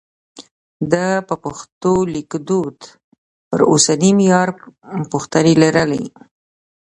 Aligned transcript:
ده 0.91 1.07
د 1.21 1.23
پښتو 1.43 1.93
لیکدود 2.15 2.77
پر 3.49 3.59
اوسني 3.71 4.11
معیار 4.17 4.49
پوښتنې 5.11 5.53
لرلې. 5.63 6.03